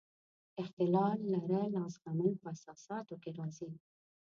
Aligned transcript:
اختلاف 0.61 1.19
لرل 1.33 1.73
او 1.81 1.87
زغمل 1.95 2.33
په 2.41 2.47
اساساتو 2.55 3.15
کې 3.23 3.29
راځي. 3.37 3.71